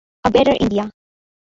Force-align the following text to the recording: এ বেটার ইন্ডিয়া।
এ 0.25 0.29
বেটার 0.33 0.55
ইন্ডিয়া। 0.63 0.85